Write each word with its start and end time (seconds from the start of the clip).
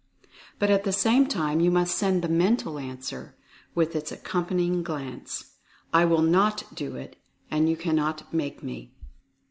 but 0.57 0.71
at 0.71 0.83
the 0.83 0.91
same 0.91 1.27
time 1.27 1.59
you 1.59 1.69
must 1.69 1.95
send 1.95 2.23
the 2.23 2.27
mental 2.27 2.79
answer, 2.79 3.35
with 3.75 3.95
its 3.95 4.11
accompanying 4.11 4.81
glance, 4.81 5.57
"I 5.93 6.05
WILL 6.05 6.23
NOT 6.23 6.63
do 6.73 6.95
it, 6.95 7.17
and 7.51 7.69
you 7.69 7.77
cannot 7.77 8.33
make 8.33 8.63
me." 8.63 8.95